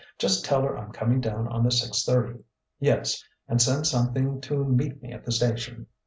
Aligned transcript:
Just 0.17 0.43
tell 0.43 0.63
her 0.63 0.75
I'm 0.75 0.91
coming 0.91 1.21
down 1.21 1.47
on 1.47 1.63
the 1.63 1.69
six 1.69 2.03
thirty.... 2.03 2.39
Yes.... 2.79 3.23
And 3.47 3.61
send 3.61 3.85
something 3.85 4.41
to 4.41 4.63
meet 4.65 4.99
me 4.99 5.11
at 5.11 5.25
the 5.25 5.31
station.... 5.31 5.85